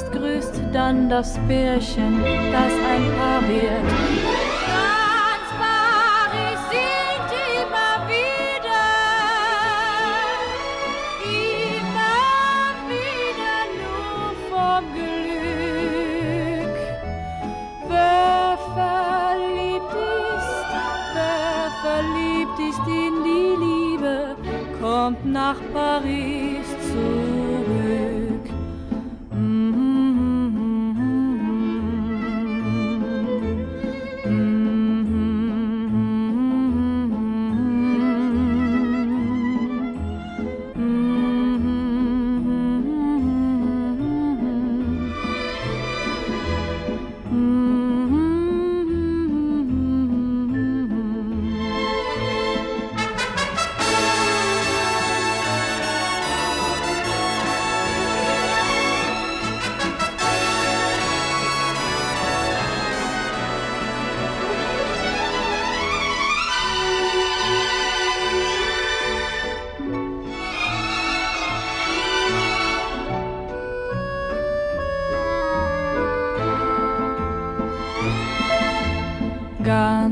Paris 0.00 0.10
grüßt 0.12 0.60
dann 0.72 1.08
das 1.08 1.38
Pärchen, 1.46 2.22
das 2.52 2.72
ein 2.72 3.12
Paar 3.18 3.42
wird. 3.48 3.84
Ganz 4.70 5.50
Paris 25.72 26.19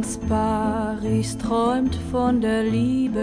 Ganz 0.00 0.18
Paris 0.30 1.36
träumt 1.36 1.94
von 2.10 2.40
der 2.40 2.62
Liebe, 2.62 3.20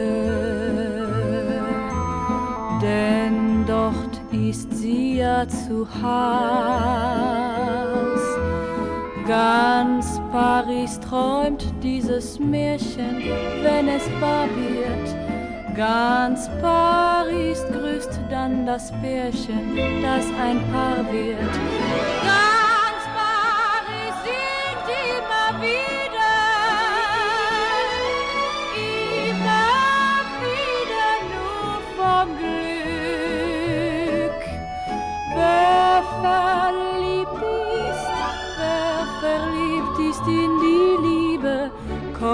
denn 2.83 3.65
dort 3.65 4.21
ist 4.31 4.71
sie 4.77 5.17
ja 5.17 5.47
zu 5.47 5.87
Haus. 6.03 6.21
Ganz 9.27 10.21
Paris 10.31 10.99
träumt 10.99 11.65
dieses 11.81 12.37
Märchen, 12.39 13.23
wenn 13.63 13.87
es 13.87 14.03
wahr 14.21 14.47
wird. 14.55 15.75
Ganz 15.75 16.47
Paris 16.61 17.65
grüßt 17.71 18.19
dann 18.29 18.67
das 18.67 18.91
Pärchen, 19.01 19.75
das 20.03 20.25
ein 20.39 20.61
Paar 20.71 21.11
wird. 21.11 21.39
Ganz 22.21 22.56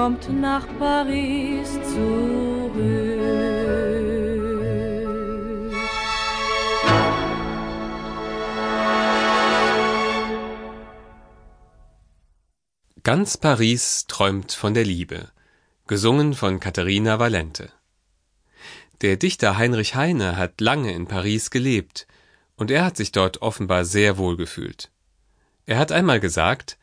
kommt 0.03 0.27
nach 0.41 0.67
Paris 0.79 1.71
zurück. 1.93 2.73
Ganz 13.03 13.37
Paris 13.37 14.03
träumt 14.09 14.51
von 14.51 14.73
der 14.73 14.83
Liebe, 14.83 15.29
gesungen 15.87 16.33
von 16.33 16.59
Katharina 16.59 17.19
Valente. 17.19 17.71
Der 18.99 19.15
Dichter 19.15 19.55
Heinrich 19.55 19.95
Heine 19.95 20.35
hat 20.35 20.59
lange 20.59 20.91
in 20.91 21.07
Paris 21.07 21.49
gelebt, 21.49 22.07
und 22.57 22.71
er 22.71 22.83
hat 22.83 22.97
sich 22.97 23.13
dort 23.13 23.41
offenbar 23.41 23.85
sehr 23.85 24.17
wohl 24.17 24.35
gefühlt. 24.35 24.91
Er 25.65 25.77
hat 25.77 25.93
einmal 25.93 26.19
gesagt, 26.19 26.77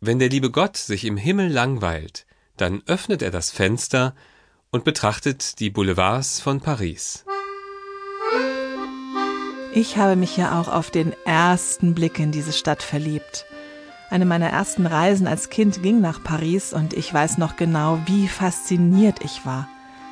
wenn 0.00 0.18
der 0.18 0.28
liebe 0.28 0.50
Gott 0.50 0.76
sich 0.76 1.06
im 1.06 1.16
Himmel 1.16 1.48
langweilt, 1.50 2.26
dann 2.60 2.82
öffnet 2.86 3.22
er 3.22 3.30
das 3.30 3.50
Fenster 3.50 4.14
und 4.70 4.84
betrachtet 4.84 5.60
die 5.60 5.70
Boulevards 5.70 6.40
von 6.40 6.60
Paris. 6.60 7.24
Ich 9.72 9.96
habe 9.96 10.16
mich 10.16 10.36
ja 10.36 10.60
auch 10.60 10.68
auf 10.68 10.90
den 10.90 11.14
ersten 11.24 11.94
Blick 11.94 12.18
in 12.18 12.32
diese 12.32 12.52
Stadt 12.52 12.82
verliebt. 12.82 13.46
Eine 14.10 14.24
meiner 14.24 14.48
ersten 14.48 14.86
Reisen 14.86 15.26
als 15.26 15.50
Kind 15.50 15.82
ging 15.82 16.00
nach 16.00 16.24
Paris 16.24 16.72
und 16.72 16.94
ich 16.94 17.12
weiß 17.12 17.38
noch 17.38 17.56
genau, 17.56 18.00
wie 18.06 18.26
fasziniert 18.26 19.22
ich 19.22 19.44
war. 19.44 19.68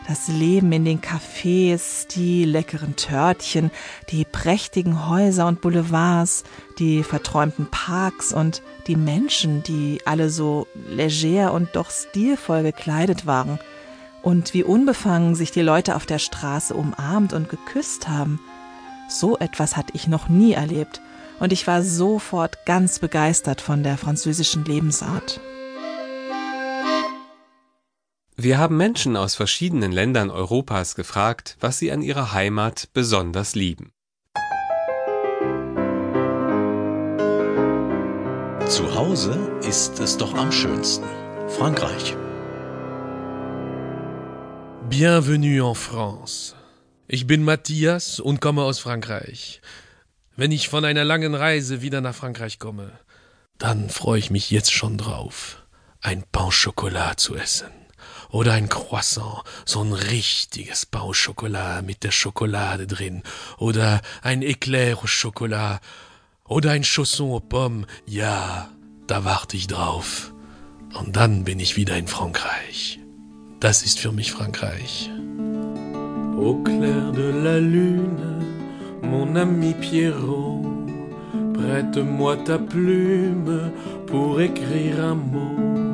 Das 0.08 0.28
Leben 0.28 0.70
in 0.70 0.84
den 0.84 1.00
Cafés, 1.00 2.06
die 2.06 2.44
leckeren 2.44 2.94
Törtchen, 2.94 3.72
die 4.10 4.24
prächtigen 4.24 5.08
Häuser 5.08 5.48
und 5.48 5.60
Boulevards, 5.60 6.44
die 6.78 7.02
verträumten 7.02 7.66
Parks 7.66 8.32
und 8.32 8.62
die 8.86 8.94
Menschen, 8.94 9.64
die 9.64 10.00
alle 10.04 10.30
so 10.30 10.68
leger 10.88 11.52
und 11.52 11.70
doch 11.74 11.90
stilvoll 11.90 12.62
gekleidet 12.62 13.26
waren. 13.26 13.58
Und 14.22 14.54
wie 14.54 14.62
unbefangen 14.62 15.34
sich 15.34 15.50
die 15.50 15.62
Leute 15.62 15.96
auf 15.96 16.06
der 16.06 16.20
Straße 16.20 16.74
umarmt 16.74 17.32
und 17.32 17.48
geküsst 17.48 18.08
haben. 18.08 18.38
So 19.08 19.38
etwas 19.38 19.76
hatte 19.76 19.92
ich 19.94 20.06
noch 20.06 20.28
nie 20.28 20.52
erlebt 20.52 21.00
und 21.40 21.52
ich 21.52 21.66
war 21.66 21.82
sofort 21.82 22.64
ganz 22.64 23.00
begeistert 23.00 23.60
von 23.60 23.82
der 23.82 23.98
französischen 23.98 24.64
Lebensart. 24.64 25.40
Wir 28.38 28.58
haben 28.58 28.76
Menschen 28.76 29.16
aus 29.16 29.34
verschiedenen 29.34 29.92
Ländern 29.92 30.28
Europas 30.28 30.94
gefragt, 30.94 31.56
was 31.58 31.78
sie 31.78 31.90
an 31.90 32.02
ihrer 32.02 32.32
Heimat 32.32 32.90
besonders 32.92 33.54
lieben. 33.54 33.92
Zu 38.68 38.94
Hause 38.94 39.38
ist 39.66 40.00
es 40.00 40.18
doch 40.18 40.34
am 40.34 40.52
schönsten. 40.52 41.06
Frankreich. 41.48 42.14
Bienvenue 44.90 45.66
en 45.66 45.74
France. 45.74 46.54
Ich 47.08 47.26
bin 47.26 47.42
Matthias 47.42 48.20
und 48.20 48.42
komme 48.42 48.64
aus 48.64 48.78
Frankreich. 48.80 49.62
Wenn 50.36 50.52
ich 50.52 50.68
von 50.68 50.84
einer 50.84 51.04
langen 51.04 51.34
Reise 51.34 51.80
wieder 51.80 52.02
nach 52.02 52.14
Frankreich 52.14 52.58
komme, 52.58 52.92
dann 53.56 53.88
freue 53.88 54.18
ich 54.18 54.30
mich 54.30 54.50
jetzt 54.50 54.72
schon 54.72 54.98
drauf, 54.98 55.64
ein 56.02 56.22
Pain 56.30 56.50
Chocolat 56.50 57.18
zu 57.18 57.34
essen. 57.34 57.85
Oder 58.30 58.52
ein 58.52 58.68
Croissant, 58.68 59.42
so 59.64 59.82
ein 59.82 59.92
richtiges 59.92 60.88
Chocolat 60.90 61.84
mit 61.84 62.02
der 62.02 62.10
Schokolade 62.10 62.86
drin. 62.86 63.22
Oder 63.58 64.00
ein 64.22 64.42
Éclair 64.42 64.96
au 64.96 65.06
Chocolat. 65.06 65.80
Oder 66.48 66.72
ein 66.72 66.84
Chausson 66.84 67.32
aux 67.32 67.40
Pommes. 67.40 67.86
Ja, 68.06 68.68
da 69.06 69.24
warte 69.24 69.56
ich 69.56 69.66
drauf. 69.66 70.32
Und 70.94 71.16
dann 71.16 71.44
bin 71.44 71.60
ich 71.60 71.76
wieder 71.76 71.96
in 71.96 72.08
Frankreich. 72.08 72.98
Das 73.60 73.82
ist 73.82 73.98
für 73.98 74.12
mich 74.12 74.32
Frankreich. 74.32 75.10
Au 76.36 76.54
clair 76.62 77.12
de 77.12 77.30
la 77.30 77.58
lune, 77.58 78.44
mon 79.02 79.34
ami 79.36 79.72
Pierrot, 79.72 80.62
prête-moi 81.54 82.36
ta 82.44 82.58
plume 82.58 83.72
pour 84.06 84.40
écrire 84.40 85.02
un 85.02 85.14
mot. 85.14 85.85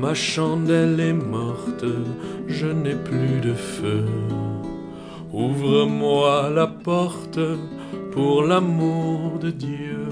Ma 0.00 0.14
chandelle 0.14 1.00
est 1.00 1.12
morte, 1.12 1.84
je 2.46 2.66
n'ai 2.66 2.94
plus 2.94 3.40
de 3.42 3.52
feu. 3.52 4.04
Ouvre-moi 5.32 6.50
la 6.54 6.68
porte 6.68 7.40
pour 8.12 8.42
l'amour 8.42 9.40
de 9.40 9.50
Dieu. 9.50 10.06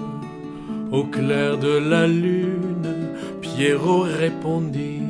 Au 0.91 1.05
clair 1.05 1.59
de 1.59 1.79
la 1.79 2.09
lune, 2.09 3.13
Pierrot 3.41 4.03
répondit. 4.03 5.03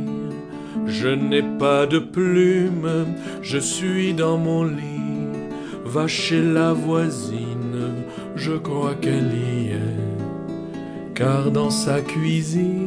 Je 0.87 1.09
n'ai 1.09 1.43
pas 1.59 1.87
de 1.87 1.99
plume, 1.99 3.07
je 3.41 3.59
suis 3.59 4.13
dans 4.13 4.37
mon 4.37 4.65
lit. 4.65 5.41
Va 5.87 6.07
chez 6.07 6.43
la 6.43 6.75
voisine, 6.75 7.95
je 8.35 8.53
crois 8.53 8.95
qu'elle 8.95 9.33
y 9.33 9.71
est. 9.71 11.15
Car 11.15 11.51
dans 11.51 11.71
sa 11.71 12.03
cuisine, 12.03 12.86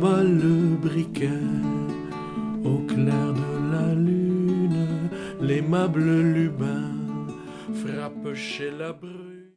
bat 0.00 0.22
le 0.22 0.76
briquet. 0.76 1.44
Au 2.64 2.78
clair 2.86 3.32
de 3.42 3.72
la 3.72 3.94
lune, 3.94 5.10
l'aimable 5.40 6.08
Lubin 6.34 6.92
frappe 7.74 8.34
chez 8.34 8.70
la 8.70 8.92
brune. 8.92 9.27